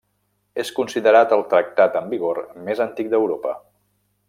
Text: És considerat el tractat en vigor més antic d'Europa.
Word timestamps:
És 0.63 0.71
considerat 0.77 1.35
el 1.37 1.43
tractat 1.51 1.99
en 2.01 2.09
vigor 2.15 2.41
més 2.71 2.83
antic 2.89 3.13
d'Europa. 3.13 3.55